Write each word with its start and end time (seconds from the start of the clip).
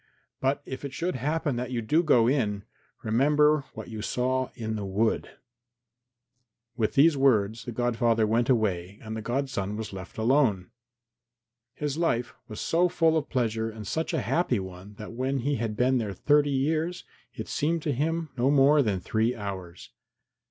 But 0.39 0.63
if 0.65 0.83
it 0.83 0.93
should 0.93 1.13
happen 1.17 1.57
that 1.57 1.69
you 1.69 1.79
do 1.83 2.01
go 2.01 2.27
in, 2.27 2.63
remember 3.03 3.65
what 3.75 3.87
you 3.89 4.01
saw 4.01 4.49
in 4.55 4.75
the 4.75 4.83
wood." 4.83 5.29
With 6.75 6.95
these 6.95 7.15
words 7.15 7.65
the 7.65 7.71
godfather 7.71 8.25
went 8.25 8.49
away, 8.49 8.97
and 9.03 9.15
the 9.15 9.21
godson 9.21 9.75
was 9.77 9.93
left 9.93 10.17
alone. 10.17 10.71
His 11.75 11.99
life 11.99 12.33
was 12.47 12.59
so 12.59 12.89
full 12.89 13.15
of 13.15 13.29
pleasure 13.29 13.69
and 13.69 13.85
such 13.85 14.11
a 14.11 14.21
happy 14.21 14.59
one 14.59 14.95
that 14.95 15.13
when 15.13 15.41
he 15.41 15.57
had 15.57 15.77
been 15.77 15.99
there 15.99 16.13
thirty 16.13 16.49
years 16.49 17.03
it 17.35 17.47
seemed 17.47 17.83
to 17.83 17.91
him 17.93 18.29
no 18.35 18.49
more 18.49 18.81
than 18.81 18.99
three 19.01 19.35
hours. 19.35 19.91